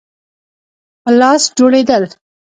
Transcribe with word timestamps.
په 1.03 1.09
لاس 1.19 1.43
جوړېدل. 1.57 2.03